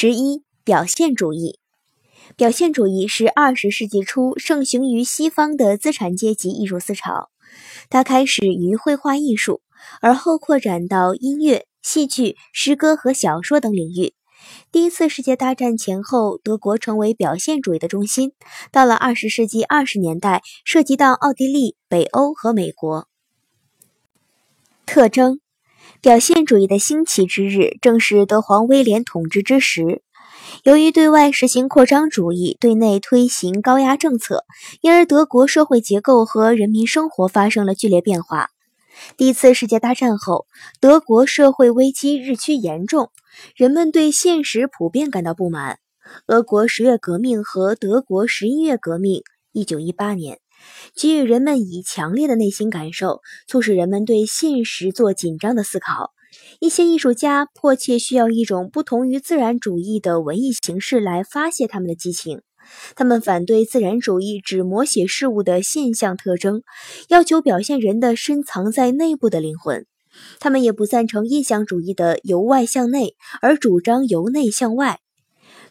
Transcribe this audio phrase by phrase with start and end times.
[0.00, 1.58] 十一、表现主义。
[2.36, 7.30] 表现主义是二十世纪初盛行于西方的资产阶级艺术思潮，
[7.90, 9.60] 它开始于绘画艺术，
[10.00, 14.14] 而后扩展到音乐、戏剧、诗歌和小说等领域。
[14.70, 18.34] 第一次世界大战前后，德国成为表现主义的中心。
[18.70, 23.08] 到了二十世纪二十年代，涉及到奥地利、北欧和美国。
[24.86, 25.40] 特征：
[26.00, 30.02] 表现主义的兴起之日，正是德皇威廉统治之时。
[30.64, 34.44] 由于对外实行扩张主义，对内推行高压政策，
[34.80, 38.50] 因而德国社会结构和人民生活发生了剧烈变化。
[39.16, 40.46] 第一次世界大战后，
[40.80, 43.10] 德国社会危机日趋严重，
[43.54, 45.78] 人们对现实普遍感到不满。
[46.26, 50.38] 俄国十月革命和德国十一月革命（一九一八年）
[50.94, 56.12] 给予人们以强烈的内心感受，促使人们对现实做紧张的思考。
[56.60, 62.42] 一些艺术家迫切需要一种不同于自然主义的文艺形式来发泄他们的激情。
[62.94, 66.62] 他们反对自然主义只摹写事物的现象特征，
[67.08, 69.86] 要求表现人的深藏在内部的灵魂。
[70.38, 75.00] 他们也不赞成印象主义的由外向内，而主张由内向外，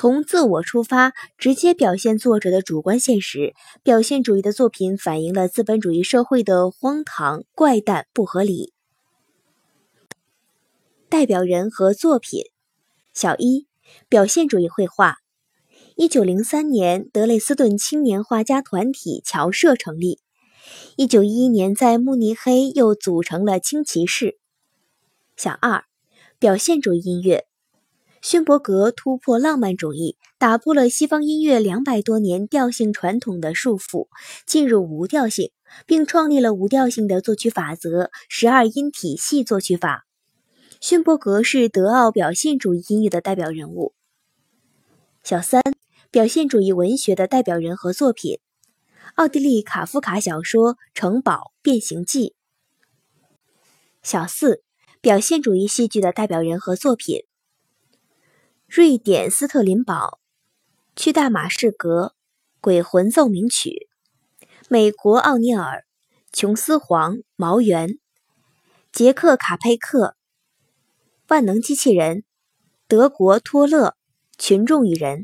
[0.00, 3.52] 从自我出发，直接表现作者的主观现实。
[3.82, 8.72] 表现主义的作品反映了资本主义社会的荒唐、怪诞、不合理。
[11.08, 12.44] 代表人和作品，
[13.12, 13.66] 小一，
[14.08, 15.16] 表现主义绘画。
[15.96, 20.20] 一九零三年，德累斯顿青年画家团体侨社成立。
[20.94, 24.38] 一九一一年，在慕尼黑又组成了青骑士。
[25.36, 25.86] 小二，
[26.38, 27.47] 表现主义音乐。
[28.30, 34.08] 勋伯格突破浪漫主义，打破了西方音乐两百多年调性传统的束缚，
[34.44, 35.50] 进入无调性，
[35.86, 40.04] 并创立了无调性的作曲法则——十二音体系作曲法。
[40.78, 43.94] 勋伯格是德奥表现主义音乐的代表人物。
[45.24, 45.62] 小三。
[46.10, 48.40] 表现主义文学的代表人和作品：
[49.14, 52.28] 奥地利卡夫卡小说《城堡变形记》。
[54.02, 54.62] 小四，
[55.00, 57.24] 表现主义戏剧的代表人和作品：
[58.70, 60.18] 瑞典斯特林堡
[61.00, 62.02] 《去大马士革》
[62.60, 63.88] 《鬼魂奏鸣曲》，
[64.68, 65.86] 美国奥尼尔
[66.38, 67.88] 《琼斯皇》《毛源》，
[68.92, 70.08] 捷克卡佩克
[71.28, 72.18] 《万能机器人》，
[72.86, 73.88] 德国托勒
[74.36, 75.20] 《群众与人》。